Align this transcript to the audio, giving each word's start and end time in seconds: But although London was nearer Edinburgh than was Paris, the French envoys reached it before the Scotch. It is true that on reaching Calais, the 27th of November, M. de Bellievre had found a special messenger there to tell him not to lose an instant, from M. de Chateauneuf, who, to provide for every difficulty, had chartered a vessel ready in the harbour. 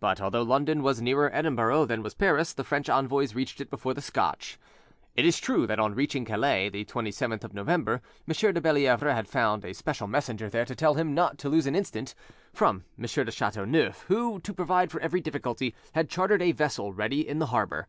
But 0.00 0.20
although 0.20 0.42
London 0.42 0.82
was 0.82 1.00
nearer 1.00 1.30
Edinburgh 1.32 1.84
than 1.86 2.02
was 2.02 2.12
Paris, 2.14 2.52
the 2.52 2.64
French 2.64 2.88
envoys 2.88 3.36
reached 3.36 3.60
it 3.60 3.70
before 3.70 3.94
the 3.94 4.00
Scotch. 4.02 4.58
It 5.14 5.24
is 5.24 5.38
true 5.38 5.64
that 5.68 5.78
on 5.78 5.94
reaching 5.94 6.24
Calais, 6.24 6.68
the 6.70 6.84
27th 6.84 7.44
of 7.44 7.54
November, 7.54 8.02
M. 8.28 8.52
de 8.52 8.60
Bellievre 8.60 9.14
had 9.14 9.28
found 9.28 9.64
a 9.64 9.72
special 9.72 10.08
messenger 10.08 10.50
there 10.50 10.64
to 10.64 10.74
tell 10.74 10.94
him 10.94 11.14
not 11.14 11.38
to 11.38 11.48
lose 11.48 11.68
an 11.68 11.76
instant, 11.76 12.16
from 12.52 12.82
M. 12.98 13.02
de 13.04 13.30
Chateauneuf, 13.30 14.06
who, 14.08 14.40
to 14.40 14.52
provide 14.52 14.90
for 14.90 15.00
every 15.02 15.20
difficulty, 15.20 15.72
had 15.92 16.10
chartered 16.10 16.42
a 16.42 16.50
vessel 16.50 16.92
ready 16.92 17.20
in 17.28 17.38
the 17.38 17.46
harbour. 17.54 17.86